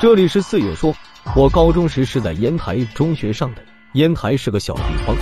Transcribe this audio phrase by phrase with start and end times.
[0.00, 0.94] 这里是四月说，
[1.34, 3.62] 我高中时是在烟台中学上的。
[3.94, 5.16] 烟台是个小地方，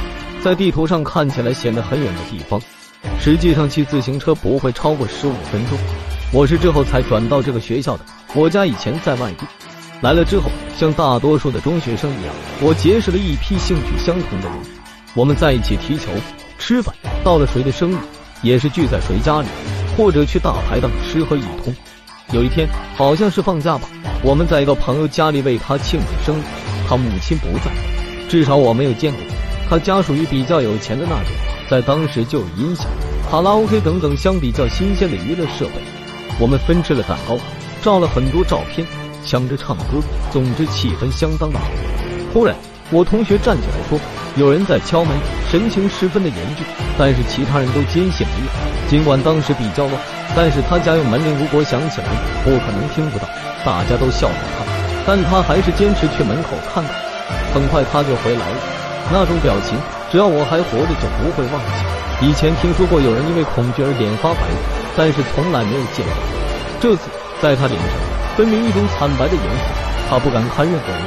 [0.44, 2.60] 在地图上看起来显得很远的地方，
[3.18, 5.78] 实际上骑自行车不会超过十五分钟。
[6.30, 8.04] 我是之后才转到这个学校的，
[8.34, 9.46] 我家以前在外地。
[10.02, 14.58] 来了之后，像大多数的中学生一样，我结识了一批兴趣相同的人，
[15.14, 16.10] 我们在一起踢球、
[16.58, 17.96] 吃饭，到了谁的生日，
[18.42, 19.48] 也是聚在谁家里，
[19.96, 21.74] 或者去大排档吃喝一通。
[22.32, 23.88] 有一天，好像是放假吧，
[24.26, 26.42] 我们在一个朋友家里为他庆祝生日，
[26.88, 27.70] 他母亲不在，
[28.28, 29.20] 至少我没有见过。
[29.70, 31.32] 他家属于比较有钱的那种，
[31.70, 32.86] 在当时就有音响、
[33.30, 35.74] 卡拉 OK 等等相比较新鲜的娱乐设备。
[36.40, 37.38] 我们分吃了蛋糕，
[37.80, 38.84] 照了很多照片，
[39.24, 40.02] 抢着唱歌，
[40.32, 41.66] 总之气氛相当的好。
[42.34, 42.56] 忽然，
[42.90, 43.96] 我同学站起来说
[44.34, 45.16] ：“有人在敲门，
[45.48, 46.66] 神情十分的严峻。”
[46.98, 49.94] 但是其他人都坚信没有，尽管当时比较乱。
[50.34, 52.08] 但是他家用门铃，如果响起来，
[52.42, 53.28] 不可能听不到。
[53.66, 54.64] 大家都笑话他，
[55.04, 56.94] 但他还是坚持去门口看看。
[57.52, 58.56] 很快他就回来了，
[59.10, 59.76] 那种表情，
[60.08, 62.26] 只要我还活着就不会忘记。
[62.28, 64.46] 以前听说过有人因为恐惧而脸发白，
[64.96, 66.14] 但是从来没有见过。
[66.80, 67.10] 这次
[67.42, 67.90] 在他脸上
[68.36, 69.64] 分明一种惨白的颜色，
[70.08, 71.02] 他不敢看任何人。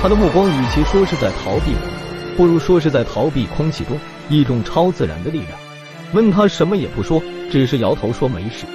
[0.00, 5.58] 他的目光与其说是在逃避我，不如说是在逃避空气中一种超自然的力量。
[6.12, 7.20] 问他什么也不说。
[7.50, 8.66] 只是摇头说没事。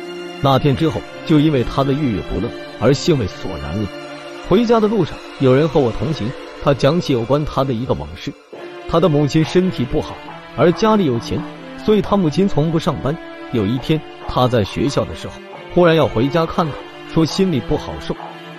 [0.42, 3.88] 那天之后，就因为他的郁郁不乐而兴味索然了。
[4.48, 6.32] 回家的路上，有人和我同行，
[6.64, 8.32] 他讲起有关他的一个往事。
[8.88, 10.16] 他的母亲身体不好，
[10.58, 11.40] 而家里有钱，
[11.86, 13.16] 所以他母亲从不上班。
[13.52, 15.34] 有一天，他在学校的时候，
[15.74, 16.74] 忽然要回家看看，
[17.14, 18.16] 说心里不好受，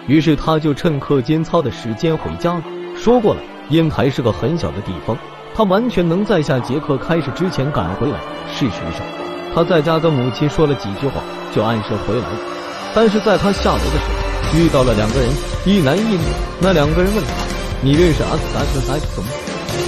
[0.06, 2.62] 于是他就趁课间操的时间回家了。
[2.94, 5.16] 说过了，烟台是个很小的地方，
[5.54, 8.18] 他完全能在下节课开始之前赶回来。
[8.52, 9.29] 事实上。
[9.54, 11.20] 他在家跟母亲说了几句话，
[11.54, 12.38] 就按时回来了。
[12.94, 14.06] 但是在他下楼的时
[14.52, 15.28] 候，遇到了两个人，
[15.64, 16.20] 一男一女。
[16.60, 17.30] 那两个人问他
[17.82, 19.28] ：“你认识阿斯达克莱克吗？”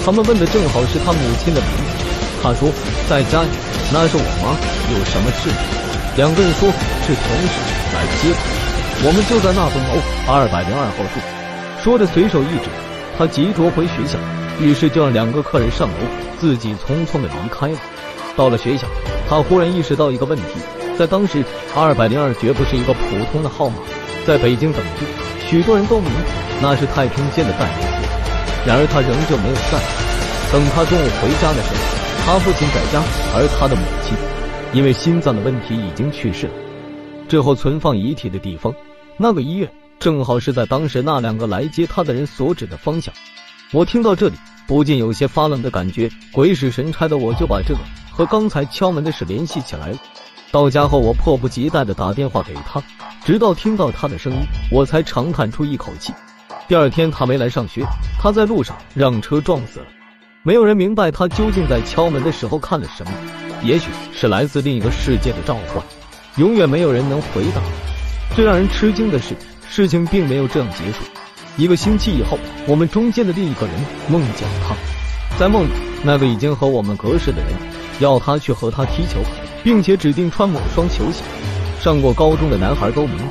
[0.05, 2.05] 他们问的正好是他母亲的名字。
[2.43, 2.71] 他说
[3.09, 3.49] ：“在家里，
[3.93, 4.55] 那是我妈。
[4.91, 5.51] 有什么事？”
[6.19, 6.69] 两个人说
[7.07, 7.55] 是同事
[7.95, 11.21] 来接他，我们就在那栋楼二百零二号住。
[11.83, 12.69] 说着随手一指，
[13.17, 14.19] 他急着回学校，
[14.61, 15.95] 于是就让两个客人上楼，
[16.39, 17.79] 自己匆匆的离开了。
[18.37, 18.87] 到了学校。
[19.33, 20.45] 他忽然意识到一个问题，
[20.99, 21.43] 在当时，
[21.75, 23.01] 二百零二绝不是一个普
[23.33, 23.77] 通的号码。
[24.27, 25.07] 在北京等地，
[25.49, 28.67] 许多人都明白那是太平间的代名词。
[28.67, 29.81] 然而他仍旧没有在
[30.53, 31.81] 等他中午回家的时候，
[32.27, 33.03] 他父亲在家，
[33.35, 34.15] 而他的母亲
[34.75, 36.53] 因为心脏的问题已经去世了。
[37.27, 38.71] 之后存放遗体的地方，
[39.17, 39.67] 那个医院
[39.99, 43.15] 正好是在当时那两个来接他的人所指的方向。
[43.73, 44.35] 我听到这里，
[44.67, 46.11] 不禁有些发愣的感觉。
[46.33, 47.81] 鬼使神差的，我就把这个。
[48.13, 49.99] 和刚才敲门的事联系起来了。
[50.51, 52.83] 到家后，我迫不及待的打电话给他，
[53.25, 54.39] 直到听到他的声音，
[54.71, 56.13] 我才长叹出一口气。
[56.69, 57.83] 第二天他没来上学，
[58.21, 59.87] 他在路上让车撞死了。
[60.43, 63.13] 没有人明白他究竟在敲门的时候看了什么，
[63.63, 65.83] 也许是来自另一个世界的召唤，
[66.37, 67.63] 永远没有人能回答。
[68.35, 69.35] 最让人吃惊的是，
[69.71, 70.99] 事情并没有这样结束。
[71.57, 73.75] 一个星期以后，我们中间的另一个人
[74.09, 74.75] 梦见了他，
[75.39, 75.71] 在梦里，
[76.03, 77.82] 那个已经和我们隔世的人。
[77.99, 79.21] 要他去和他踢球，
[79.63, 81.23] 并且指定穿某双球鞋。
[81.81, 83.25] 上过高中的男孩都明白，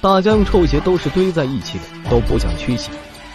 [0.00, 2.90] 大家用臭鞋都是堆在一起的，都不想去洗，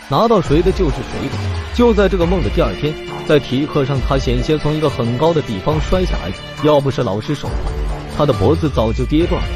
[0.09, 1.37] 拿到谁的就是谁的。
[1.73, 2.93] 就在这个梦的第二天，
[3.27, 6.31] 在体育课上，他险些从一个很高的地方摔下来，
[6.63, 7.71] 要不是老师手快，
[8.17, 9.47] 他的脖子早就跌断了。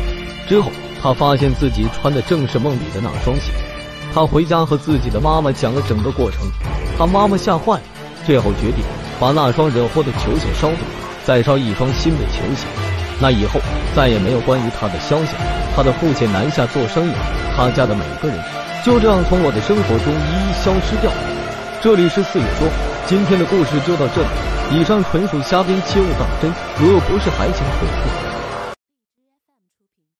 [0.47, 0.69] 之后，
[1.01, 3.51] 他发现自己穿的正是梦里的那双鞋。
[4.13, 6.41] 他回家和自己的妈妈讲了整个过程，
[6.97, 7.81] 他妈妈吓坏了，
[8.25, 8.83] 最后决定
[9.19, 10.79] 把那双惹祸的球鞋烧掉。
[11.25, 12.67] 再烧一双新的球鞋，
[13.19, 13.59] 那以后
[13.95, 15.41] 再也没有关于他的消息了。
[15.75, 17.11] 他的父亲南下做生意，
[17.57, 18.37] 他家的每个人
[18.85, 21.17] 就这样从我的生活中一一消失掉了。
[21.81, 22.67] 这里是四月说，
[23.07, 26.51] 今天的故事就到这里，以上纯属瞎编，切勿当真。
[26.79, 28.34] 如有不是，还请回复。